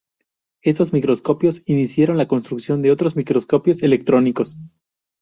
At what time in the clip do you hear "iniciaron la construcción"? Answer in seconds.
1.67-2.81